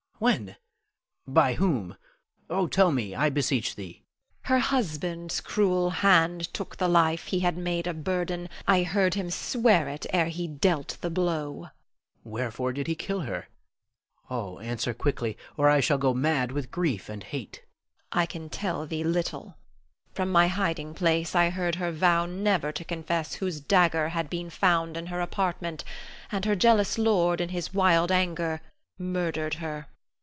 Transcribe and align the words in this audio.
When? 0.29 0.55
By 1.25 1.55
whom? 1.55 1.97
Oh, 2.47 2.67
tell 2.67 2.91
me 2.91 3.15
I 3.15 3.31
beseech 3.31 3.73
thee! 3.75 4.03
Norna. 4.47 4.59
Her 4.59 4.59
husband's 4.69 5.41
cruel 5.41 5.89
hand 5.89 6.53
took 6.53 6.77
the 6.77 6.87
life 6.87 7.25
he 7.25 7.39
had 7.39 7.57
made 7.57 7.87
a 7.87 7.93
burden. 7.95 8.47
I 8.67 8.83
heard 8.83 9.15
him 9.15 9.31
swear 9.31 9.89
it 9.89 10.05
ere 10.11 10.27
he 10.27 10.47
dealt 10.47 10.99
the 11.01 11.09
blow. 11.09 11.53
Louis. 11.53 11.69
Wherefore 12.23 12.71
did 12.71 12.85
he 12.85 12.93
kill 12.93 13.21
her? 13.21 13.47
Oh, 14.29 14.59
answer 14.59 14.93
quickly 14.93 15.39
or 15.57 15.67
I 15.71 15.79
shall 15.79 15.97
go 15.97 16.13
mad 16.13 16.51
with 16.51 16.69
grief 16.69 17.09
and 17.09 17.23
hate. 17.23 17.63
Norna. 18.13 18.21
I 18.21 18.25
can 18.27 18.49
tell 18.49 18.85
thee 18.85 19.03
little. 19.03 19.55
From 20.13 20.31
my 20.31 20.49
hiding 20.49 20.93
place 20.93 21.33
I 21.33 21.49
heard 21.49 21.77
her 21.77 21.91
vow 21.91 22.27
never 22.27 22.71
to 22.71 22.85
confess 22.85 23.33
whose 23.33 23.59
dagger 23.59 24.09
had 24.09 24.29
been 24.29 24.51
found 24.51 24.97
in 24.97 25.07
her 25.07 25.19
apartment, 25.19 25.83
and 26.31 26.45
her 26.45 26.55
jealous 26.55 26.99
lord, 26.99 27.41
in 27.41 27.49
his 27.49 27.73
wild 27.73 28.11
anger, 28.11 28.61
murdered 28.99 29.55
her. 29.55 29.87